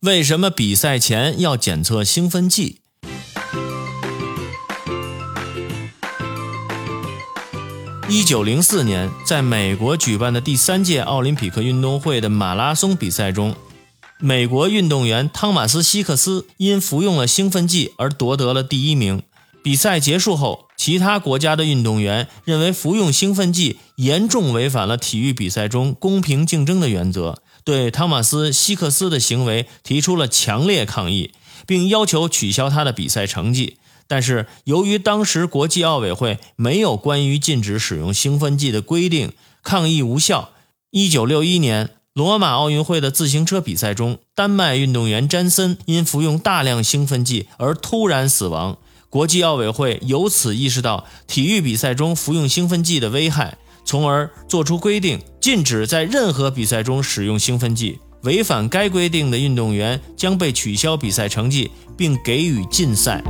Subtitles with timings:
[0.00, 2.82] 为什么比赛前要检测兴奋剂？
[8.06, 13.56] 一九零四年，在美国举办的第三届奥林匹克运动会的马拉松比赛中，
[14.20, 19.22] 美国运动员汤马斯·希克斯因服用了兴奋剂而夺得了第一名。
[19.66, 31.32] 比赛结束后，其他国家的运动员认为服用兴奋剂严重违反了体育比赛中公平竞争的原则，对汤马斯·希克斯的行为提出了强烈抗议，
[31.66, 33.78] 并要求取消他的比赛成绩。
[34.06, 39.32] 但是，由于当时国际奥委会没有关于禁止使用兴奋剂的规定，
[39.64, 40.50] 抗议无效。
[40.92, 48.78] 一九六一年罗马奥运会的自行车比赛中，丹麦运动员詹森因服用大量兴奋剂而突然死亡。
[49.08, 57.98] 国际奥委会由此意识到体育比赛中服用兴奋剂的危害，从而作出规定，禁止在任何比赛中使用兴奋剂。
[58.22, 63.22] 违反该规定的运动员将被取消比赛成绩，并给予禁赛。